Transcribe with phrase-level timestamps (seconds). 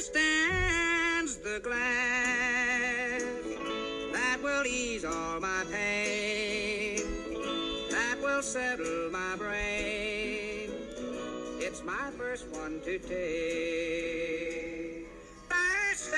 [0.00, 3.22] There stands the glass
[4.14, 7.04] that will ease all my pain,
[7.90, 10.70] that will settle my brain.
[11.60, 13.26] It's my first one to take
[15.50, 16.14] first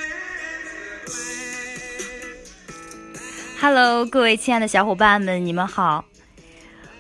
[3.59, 6.05] hello 各位亲爱的小伙伴们，你们好，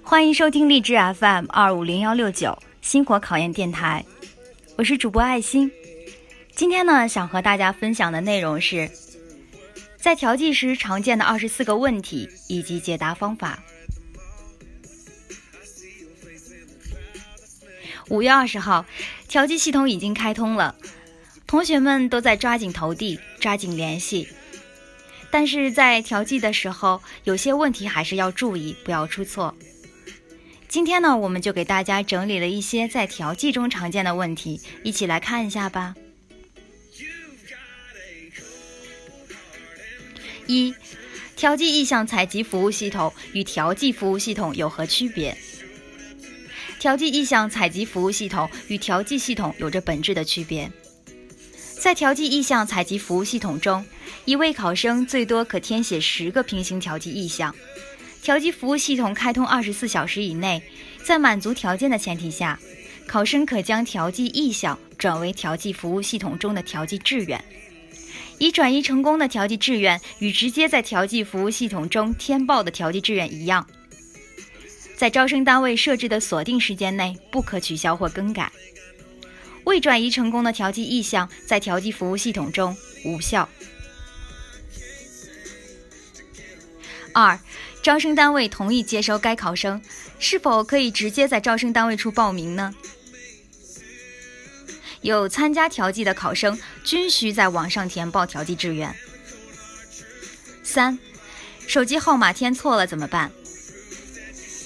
[0.02, 4.04] 欢迎收听荔枝 FM 二五零幺六九星火考验电台，
[4.76, 5.70] 我是主播爱心。
[6.54, 8.90] 今天呢，想和大家分享的内容是，
[9.96, 13.58] 在调剂时常见的二十四个问题以及解答方法。
[18.08, 18.84] 五月二十号，
[19.28, 20.76] 调剂系统已经开通了，
[21.46, 24.28] 同学们都在抓紧投递，抓紧联系。
[25.30, 29.54] 但是在调剂的时候，有些问题还是要注意，不要出错。
[30.68, 35.94] 今天呢，我们就给大家整理了一些在调剂中常见的问题，一起来看一下吧。
[40.52, 40.74] 一、
[41.34, 45.36] 调剂意向采集服务系统与调剂服务系统有何区别？
[46.78, 50.70] 调剂意向采集服务系统与调剂系统有着本质的区别。
[51.80, 53.84] 在调剂意向采集服务系统中，
[54.24, 57.54] 一位考生最多可填写十个平行调剂意向。
[58.22, 60.62] 调剂服务系统开通二十四小时以内，
[61.04, 62.58] 在满足条件的前提下，
[63.06, 67.44] 考生可将调剂意向转为调剂服务系统中的调剂志愿。
[68.42, 73.64] 已转移成功的调剂志愿与直接在调剂服务系统中填报的调剂志愿一样，
[74.96, 78.50] 在招生单位设置的锁定时间内不可取消或更改。
[79.62, 83.48] 未转移成功的调剂意向在调剂服务系统中无效。
[87.14, 87.38] 二、
[87.80, 89.80] 招生单位同意接收该考生，
[90.18, 92.74] 是否可以直接在招生单位处报名呢？
[95.02, 98.94] 有参加调剂的考生均需在网上填报调剂志愿。
[100.62, 100.98] 三、
[101.66, 103.30] 手机号码填错了怎么办？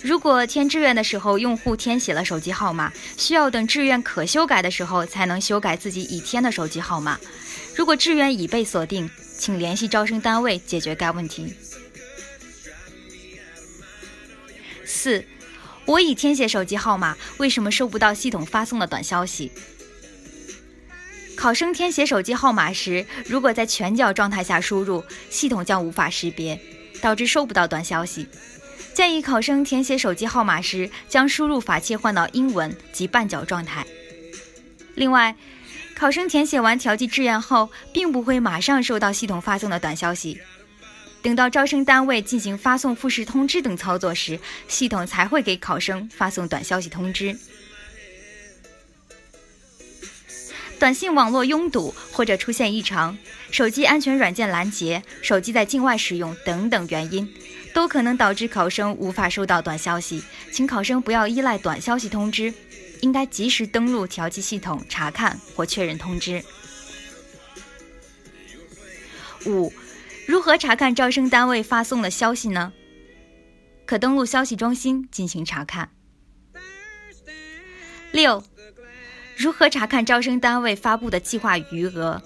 [0.02, 7.18] 如果填志愿的时候用户填写了手机号码，需要等志愿可修改的时候才能修改自己已填的手机号码。
[7.74, 11.52] 如果志愿已被锁定，请联系招生单位解决该问题。
[14.84, 15.24] 四、
[15.86, 19.50] 我已填写手机号码，为什么收不到系统发送的短消息？
[21.46, 26.60] 考生填写手机号码时，如果在全角状态下输入，系统将无法识别，
[27.00, 28.26] 导致收不到短消息。
[28.92, 33.86] 建议考生填写手机号码时，将输入法切换到英文及半角状态。
[34.96, 35.36] 另外，
[35.94, 40.40] 考生填写完调剂志愿后，并不会马上收到系统发送的短消息，
[41.22, 44.36] 等到招生单位进行发送复试通知等操作时，
[44.66, 47.38] 系统才会给考生发送短消息通知。
[50.78, 53.16] 短信网络拥堵或者出现异常，
[53.50, 57.32] 手机安全软件拦截，手机在境外使用等等原因，
[57.72, 60.22] 都可能导致考生无法收到短消息。
[60.52, 62.52] 请考生不要依赖短消息通知，
[63.00, 66.44] 应该及时登录调剂系统查看或确认通知。
[69.46, 69.72] 五、
[70.26, 72.72] 如何查看招生单位发送的消息呢？
[73.86, 75.90] 可登录消息中心进行查看。
[78.12, 78.44] 六。
[79.36, 82.20] 如何查看招生单位发布的计划余额？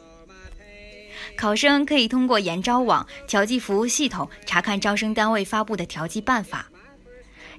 [1.36, 6.70] 考生可以通过研招网调剂服务系统查看招生单位发布的调剂办法，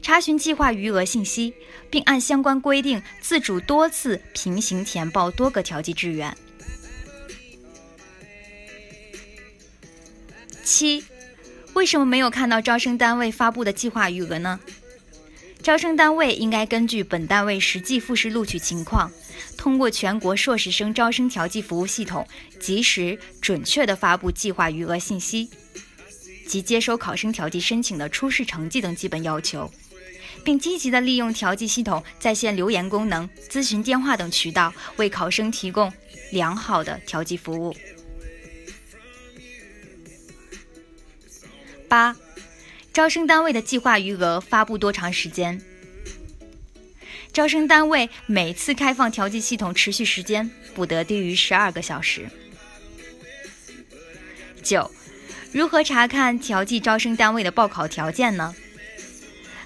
[0.02, 1.54] 查询计划余额信息，
[1.90, 6.36] 并按相关规定自主多次平行填报多个调剂志愿。
[10.64, 11.04] 七，
[11.74, 14.60] 为什么没有看到招生单位发布的计划余额呢？
[15.62, 19.12] 招生单位应该根据本单位实际复试录取情况，
[19.58, 22.28] 通过全国硕士生招生调剂服务系统，
[22.60, 25.50] 及时准确地发布计划余额信息
[26.48, 29.72] 及接收考生调剂申请的初试成绩等基本要求，
[30.44, 35.92] 并积极地利用调剂系统在线留言功能、咨询电话等渠道，为考生提供
[36.32, 37.76] 良好的调剂服务。
[41.88, 42.16] 八。
[42.94, 45.62] 招生单位的计划余额发布多长时间？
[47.34, 52.30] 招生单位每次开放调剂系统持续时间不得低于十二个小时。
[54.62, 54.92] 九，
[55.52, 58.54] 如何查看调剂招生单位的报考条件呢？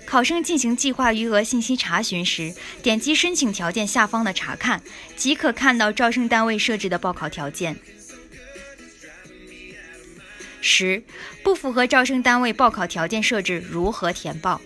[0.05, 2.53] 考生进行计划余额信息查询时，
[2.83, 4.81] 点击申请条件下方的查看，
[5.15, 7.75] 即可看到招生单位设置的报考条件。
[10.61, 11.03] 十
[11.43, 14.61] 不符合招生单位报考条件设置如何填报？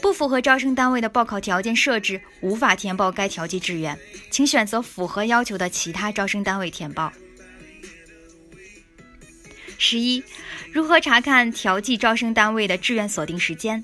[0.00, 3.98] 不符合招生单位的报考条件设置，无法填报该调剂志愿，
[4.30, 7.12] 请选择符合要求的其他招生单位填报。
[9.78, 10.22] 十一，
[10.72, 13.82] 如何查看调剂招生单位的志愿锁定时间？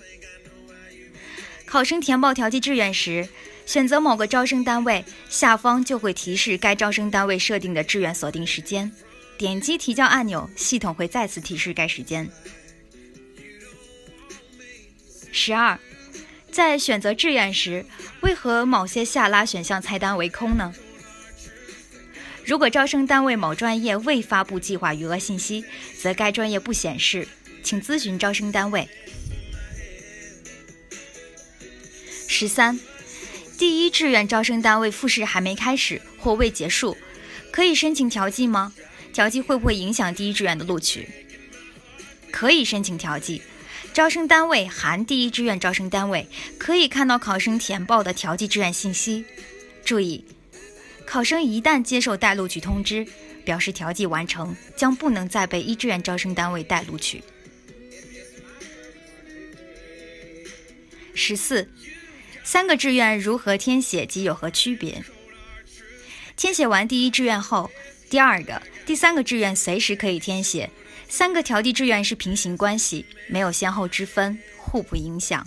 [1.66, 3.26] 考生填报调剂志愿时，
[3.66, 8.90] 选择某个招生单位，下方就会提示该招生单位设定的志愿锁定时间。
[9.38, 12.28] 点击提交按钮，系统会再次提示该时间。
[15.32, 15.78] 十二，
[16.52, 17.86] 在选择志愿时，
[18.20, 20.74] 为何某些下拉选项菜单为空呢？
[22.44, 25.64] 如果招生单位某专业未发布计划余额信息，
[25.98, 27.26] 则该专业不显示，
[27.62, 28.86] 请咨询招生单位。
[32.28, 32.78] 十三，
[33.56, 36.98] 第一志愿招生单位复试还没开始或未结束，
[37.50, 38.74] 可以申请调剂吗？
[39.14, 41.08] 调剂会不会影响第一志愿的录取？
[42.30, 43.40] 可以申请调剂。
[43.92, 46.26] 招生单位含第一志愿招生单位
[46.58, 49.24] 可以看到考生填报的调剂志愿信息。
[49.84, 50.24] 注意。
[51.04, 53.06] 考生一旦接受待录取通知，
[53.44, 57.22] 表示调剂完成，将不能再被一志愿招生单位待录取。
[61.14, 61.68] 十四，
[62.42, 65.04] 三个志愿如何填写及有何区别？
[66.34, 67.70] 填写完第一志愿后，
[68.08, 70.70] 第二个、第三个志愿随时可以填写。
[71.14, 75.46] 三个调剂志愿是平行关系，没有先后之分，互不影响。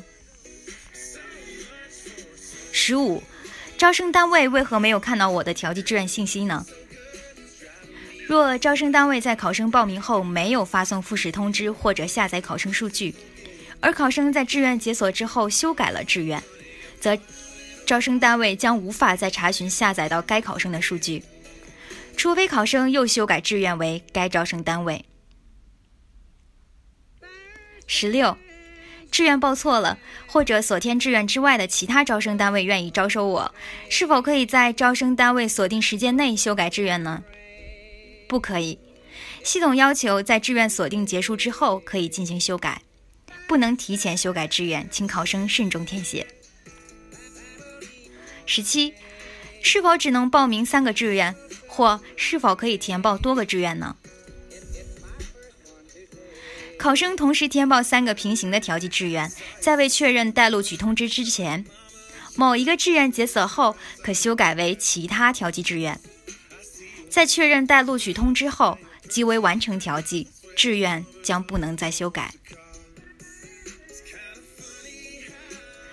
[2.71, 3.23] 十五。
[3.75, 6.63] 招生单位为何没有看到我的调剂志愿信息呢？
[8.27, 13.15] 若招生单位在考生报名后没有发送复试通知或者下载考生数据，
[13.79, 16.41] 而考生在志愿解锁之后修改了志愿，
[16.99, 17.17] 则
[17.87, 21.23] 招生单位将无法再查询下载到该考生的数据，
[22.15, 25.03] 除非考生又修改志愿为该招生单位。
[27.87, 28.37] 十六。
[29.11, 29.97] 志愿报错了，
[30.27, 33.55] 或者所填志愿之外的其他招生单位愿意招收我，
[33.89, 37.23] 是否可以在招生单位锁定时间内修改志愿呢？
[38.27, 38.77] 不可以，
[39.41, 42.81] 系统要求在志愿锁定结束之后可以进行修改，
[43.47, 46.27] 不能提前修改志愿，请考生慎重填写。
[48.45, 48.93] 十七，
[49.61, 51.33] 是否只能报名三个志愿，
[51.67, 53.95] 或是否可以填报多个志愿呢？
[56.85, 61.65] 考生同时填报三个平行的调剂志愿，在未确认待录取通知之前，
[62.35, 65.99] 某一个志愿解锁后可修改为其他调剂志愿。
[67.09, 68.77] 在确认待录取通知后，
[69.09, 72.31] 即为完成调剂，志愿将不能再修改。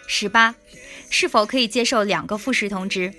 [0.06, 0.54] 十八，
[1.08, 3.14] 是否可以接受两个复试通知？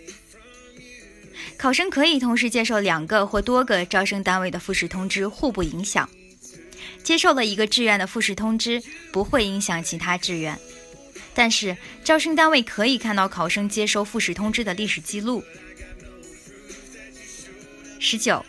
[1.58, 6.08] 考生可以同时接受两个或多个招生单位的复试通知，互不影响。
[7.04, 10.58] 接受了一个志愿的复试通知，不会影响其他志愿，
[11.34, 15.44] 但是招生单位可以看到考生接收复试通知的历史记录。
[18.00, 18.46] 十九，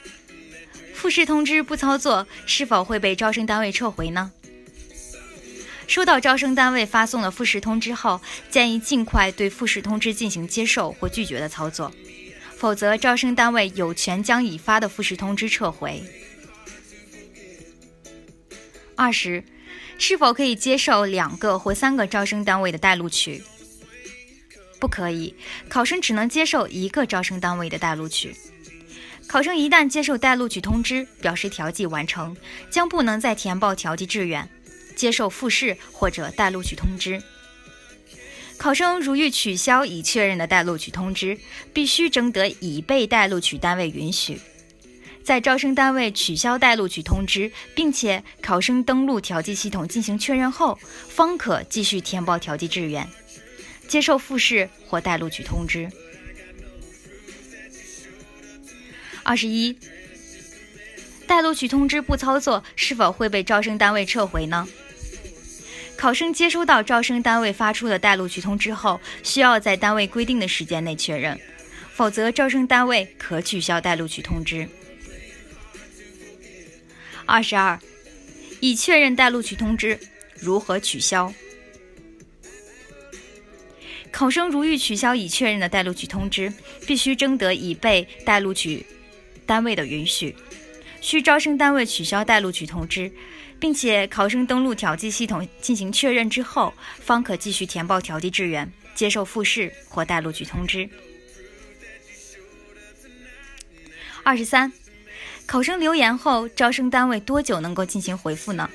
[0.94, 4.32] 复试通知不操作是否会被招生单位撤回呢？
[5.86, 11.92] 收到招生单位发送的复试通知后，建议尽快对复试通知进行接受或拒绝的操作，
[12.56, 16.02] 否则招生单位有权将已发的复试通知撤回。
[18.96, 19.42] 二十，
[19.98, 23.42] 是否可以接受两个或三个招生单位的待录取？
[24.78, 25.34] 不可以，
[25.68, 28.34] 考生只能接受一个招生单位的待录取。
[29.26, 32.36] 考生一旦接受待录取通知，表示调剂完成，
[32.70, 34.48] 将不能再填报调剂志愿、
[34.94, 37.22] 接受复试或者待录取通知。
[38.56, 41.38] 考生如欲取消已确认的待录取通知，
[41.72, 44.38] 必须征得已被待录取单位允许。
[45.24, 50.78] 在招生单位取消待录取通知，并且考生登录调剂系统进行确认后，
[51.08, 53.08] 方可继续填报调剂志愿，
[53.88, 55.90] 接受复试或待录取通知。
[59.22, 59.74] 二十一，
[61.26, 64.68] 待录取通知不操作，是否会被招生单位撤回呢？
[65.96, 71.40] 考生接收到招生单位发出的待录取通知后，需要在单位规定的时间内确认，
[71.94, 74.68] 否则招生单位可取消待录取通知。
[77.26, 77.78] 二十二，
[78.60, 79.98] 已确认待录取通知
[80.38, 81.32] 如何取消？
[84.10, 86.52] 考生如欲取消已确认的待录取通知，
[86.86, 88.84] 必须征得已被待录取
[89.44, 90.36] 单位的允许，
[91.00, 93.10] 需招生单位取消待录取通知，
[93.58, 100.88] 并且考生登录调剂系统进行确认之后，方可继续填报调剂志愿，接受复试或待录取通知。
[104.22, 104.72] 二十三。
[105.46, 108.68] 考生留言后，招生单位多久能够进行回复呢？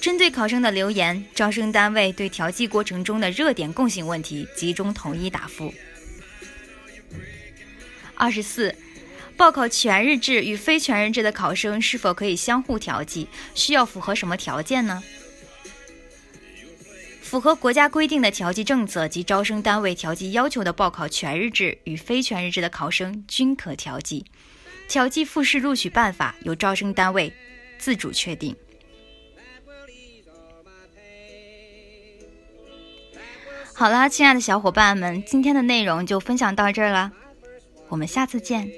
[0.00, 5.74] 针对考生的留言，招生单位对调剂过程中的热点共性问题集中统一答复。
[8.14, 8.74] 二十四，
[9.36, 13.28] 报考全日制与非全日制的考生是否可以相互调剂？
[13.54, 15.02] 需要符合什么条件呢？
[17.20, 24.24] 符合国家规定的调剂政策及招生单位调剂要求的报考全日制与非全日制的考生均可调剂。
[24.90, 27.32] 调剂复试录取办法由招生单位
[27.78, 28.56] 自主确定。
[33.72, 37.12] 好啦，亲爱的小伙伴们，今天的内容就分享到这儿了，
[37.86, 38.68] 我们下次见。